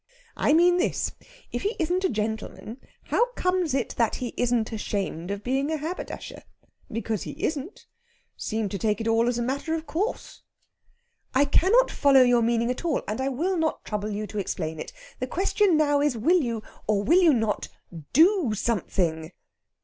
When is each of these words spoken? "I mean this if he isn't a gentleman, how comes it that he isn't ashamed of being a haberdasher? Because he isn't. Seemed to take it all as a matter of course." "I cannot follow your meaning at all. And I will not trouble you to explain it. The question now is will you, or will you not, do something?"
"I 0.35 0.51
mean 0.53 0.77
this 0.77 1.11
if 1.51 1.61
he 1.61 1.75
isn't 1.77 2.03
a 2.03 2.09
gentleman, 2.09 2.81
how 3.03 3.27
comes 3.33 3.75
it 3.75 3.89
that 3.97 4.15
he 4.15 4.33
isn't 4.35 4.71
ashamed 4.71 5.29
of 5.29 5.43
being 5.43 5.69
a 5.69 5.77
haberdasher? 5.77 6.41
Because 6.91 7.21
he 7.21 7.33
isn't. 7.43 7.85
Seemed 8.35 8.71
to 8.71 8.79
take 8.79 8.99
it 8.99 9.07
all 9.07 9.27
as 9.27 9.37
a 9.37 9.43
matter 9.43 9.75
of 9.75 9.85
course." 9.85 10.41
"I 11.35 11.45
cannot 11.45 11.91
follow 11.91 12.23
your 12.23 12.41
meaning 12.41 12.71
at 12.71 12.83
all. 12.83 13.03
And 13.07 13.21
I 13.21 13.29
will 13.29 13.57
not 13.57 13.85
trouble 13.85 14.09
you 14.09 14.25
to 14.25 14.39
explain 14.39 14.79
it. 14.79 14.91
The 15.19 15.27
question 15.27 15.77
now 15.77 16.01
is 16.01 16.17
will 16.17 16.41
you, 16.41 16.63
or 16.87 17.03
will 17.03 17.21
you 17.21 17.31
not, 17.35 17.67
do 18.11 18.55
something?" 18.55 19.31